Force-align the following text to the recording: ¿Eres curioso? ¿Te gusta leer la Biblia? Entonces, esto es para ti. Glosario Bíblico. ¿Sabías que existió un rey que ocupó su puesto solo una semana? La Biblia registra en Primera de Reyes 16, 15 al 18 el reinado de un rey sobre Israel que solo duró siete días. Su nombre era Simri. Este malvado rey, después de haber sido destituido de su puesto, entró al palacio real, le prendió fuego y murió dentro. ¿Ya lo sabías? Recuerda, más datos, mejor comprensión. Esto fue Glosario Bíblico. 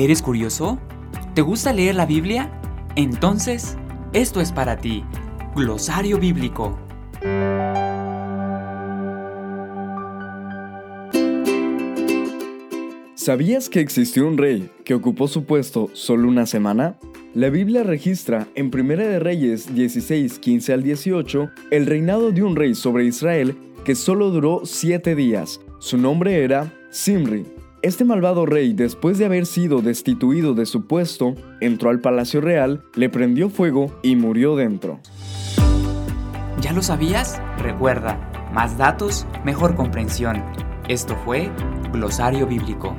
¿Eres 0.00 0.22
curioso? 0.22 0.78
¿Te 1.34 1.42
gusta 1.42 1.74
leer 1.74 1.94
la 1.94 2.06
Biblia? 2.06 2.50
Entonces, 2.96 3.76
esto 4.14 4.40
es 4.40 4.50
para 4.50 4.78
ti. 4.78 5.04
Glosario 5.54 6.18
Bíblico. 6.18 6.78
¿Sabías 13.14 13.68
que 13.68 13.80
existió 13.80 14.26
un 14.26 14.38
rey 14.38 14.70
que 14.86 14.94
ocupó 14.94 15.28
su 15.28 15.44
puesto 15.44 15.90
solo 15.92 16.28
una 16.28 16.46
semana? 16.46 16.98
La 17.34 17.50
Biblia 17.50 17.82
registra 17.82 18.48
en 18.54 18.70
Primera 18.70 19.06
de 19.06 19.18
Reyes 19.18 19.74
16, 19.74 20.38
15 20.38 20.72
al 20.72 20.82
18 20.82 21.50
el 21.70 21.84
reinado 21.84 22.32
de 22.32 22.42
un 22.42 22.56
rey 22.56 22.74
sobre 22.74 23.04
Israel 23.04 23.54
que 23.84 23.94
solo 23.94 24.30
duró 24.30 24.62
siete 24.64 25.14
días. 25.14 25.60
Su 25.78 25.98
nombre 25.98 26.42
era 26.42 26.72
Simri. 26.88 27.44
Este 27.82 28.04
malvado 28.04 28.44
rey, 28.44 28.74
después 28.74 29.16
de 29.16 29.24
haber 29.24 29.46
sido 29.46 29.80
destituido 29.80 30.52
de 30.52 30.66
su 30.66 30.86
puesto, 30.86 31.34
entró 31.60 31.88
al 31.88 32.00
palacio 32.00 32.42
real, 32.42 32.82
le 32.94 33.08
prendió 33.08 33.48
fuego 33.48 33.98
y 34.02 34.16
murió 34.16 34.54
dentro. 34.54 35.00
¿Ya 36.60 36.74
lo 36.74 36.82
sabías? 36.82 37.40
Recuerda, 37.56 38.50
más 38.52 38.76
datos, 38.76 39.26
mejor 39.46 39.76
comprensión. 39.76 40.44
Esto 40.88 41.16
fue 41.24 41.50
Glosario 41.90 42.46
Bíblico. 42.46 42.94